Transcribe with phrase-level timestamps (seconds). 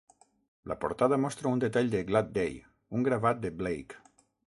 [0.69, 2.55] La portada mostra un detall de "Glad Day",
[3.01, 4.01] un gravat de Blake.